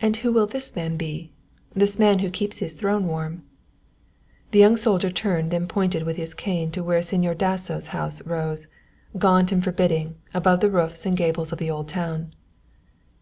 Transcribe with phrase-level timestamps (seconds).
[0.00, 1.30] "And who will this man be
[1.74, 3.42] this man who keeps his throne warm?"
[4.52, 8.68] The young soldier turned and pointed with his cane to where Señor Dasso's house rose,
[9.18, 12.32] gaunt and forbidding, above the roofs and gables of the old town.